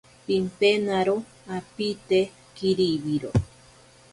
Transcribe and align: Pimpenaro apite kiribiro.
Pimpenaro 0.25 1.13
apite 1.57 2.19
kiribiro. 2.55 3.31